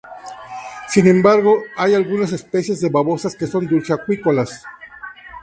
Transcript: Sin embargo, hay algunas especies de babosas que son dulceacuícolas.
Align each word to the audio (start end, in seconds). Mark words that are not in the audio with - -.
Sin 0.87 1.05
embargo, 1.05 1.61
hay 1.77 1.93
algunas 1.93 2.31
especies 2.33 2.79
de 2.81 2.89
babosas 2.89 3.35
que 3.35 3.45
son 3.45 3.67
dulceacuícolas. 3.67 4.63